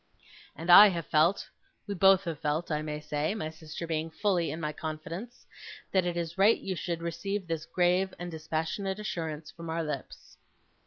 And 0.55 0.71
I 0.71 0.87
have 0.87 1.05
felt 1.05 1.47
we 1.85 1.93
both 1.93 2.23
have 2.23 2.39
felt, 2.39 2.71
I 2.71 2.81
may 2.81 2.99
say; 2.99 3.35
my 3.35 3.51
sister 3.51 3.85
being 3.85 4.09
fully 4.09 4.49
in 4.49 4.59
my 4.59 4.73
confidence 4.73 5.45
that 5.91 6.07
it 6.07 6.17
is 6.17 6.39
right 6.39 6.57
you 6.59 6.75
should 6.75 7.03
receive 7.03 7.45
this 7.45 7.67
grave 7.67 8.11
and 8.17 8.31
dispassionate 8.31 8.97
assurance 8.97 9.51
from 9.51 9.69
our 9.69 9.83
lips. 9.83 10.37